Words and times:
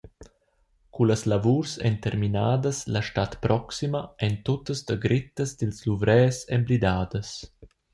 Cu 0.93 1.01
las 1.09 1.21
lavurs 1.31 1.71
ein 1.85 1.97
terminadas 2.05 2.77
la 2.93 3.01
stad 3.07 3.31
proxima, 3.45 4.01
ein 4.23 4.35
tuttas 4.45 4.79
dagrettas 4.87 5.51
dils 5.59 5.77
luvrers 5.87 6.37
emblidadas. 6.57 7.29